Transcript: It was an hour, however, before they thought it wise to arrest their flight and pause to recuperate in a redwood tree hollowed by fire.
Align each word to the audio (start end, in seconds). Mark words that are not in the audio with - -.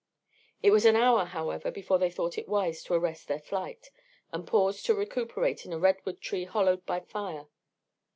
It 0.63 0.71
was 0.71 0.83
an 0.85 0.95
hour, 0.95 1.25
however, 1.25 1.69
before 1.69 1.99
they 1.99 2.09
thought 2.09 2.35
it 2.35 2.47
wise 2.47 2.81
to 2.85 2.95
arrest 2.95 3.27
their 3.27 3.37
flight 3.39 3.91
and 4.31 4.47
pause 4.47 4.81
to 4.81 4.95
recuperate 4.95 5.63
in 5.63 5.71
a 5.73 5.77
redwood 5.77 6.21
tree 6.21 6.45
hollowed 6.45 6.87
by 6.87 7.01
fire. 7.01 7.45